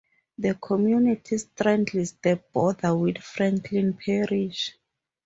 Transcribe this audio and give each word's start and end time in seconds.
The 0.39 0.55
community 0.55 1.37
straddles 1.37 2.13
the 2.23 2.41
border 2.51 2.97
with 2.97 3.19
Franklin 3.19 3.93
Parish. 3.93 4.75